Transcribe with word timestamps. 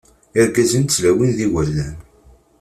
Irgazen 0.39 0.83
d 0.83 0.87
tlawin 0.89 1.31
d 1.37 1.39
yigerdan. 1.43 1.95